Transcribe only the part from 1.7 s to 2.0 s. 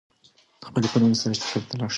لاړ شئ.